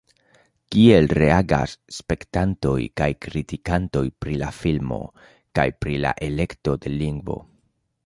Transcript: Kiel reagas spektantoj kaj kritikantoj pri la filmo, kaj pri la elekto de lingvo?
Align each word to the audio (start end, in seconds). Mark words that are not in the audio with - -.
Kiel 0.75 1.09
reagas 1.19 1.75
spektantoj 1.97 2.73
kaj 3.01 3.09
kritikantoj 3.27 4.05
pri 4.25 4.41
la 4.45 4.51
filmo, 4.63 5.01
kaj 5.61 5.71
pri 5.85 6.03
la 6.09 6.19
elekto 6.31 6.79
de 6.87 6.99
lingvo? 7.01 7.43